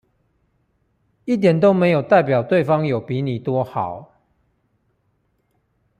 [1.25, 4.09] 一點都沒有代表對方有比你多好